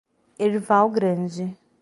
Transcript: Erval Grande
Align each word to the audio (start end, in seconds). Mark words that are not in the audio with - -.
Erval 0.39 0.89
Grande 0.89 1.55